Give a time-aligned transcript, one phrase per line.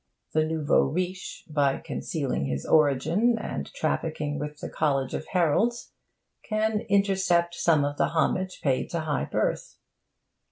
[0.33, 5.91] The nouveau riche, by concealing his origin and trafficking with the College of Heralds,
[6.43, 9.77] can intercept some of the homage paid to high birth.